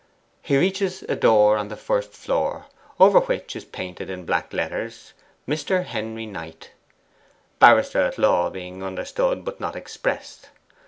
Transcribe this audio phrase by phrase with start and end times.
[0.41, 2.65] He reaches a door on the first floor,
[2.99, 5.13] over which is painted, in black letters,
[5.47, 5.83] 'Mr.
[5.85, 6.71] Henry Knight'
[7.59, 10.49] 'Barrister at law' being understood but not expressed.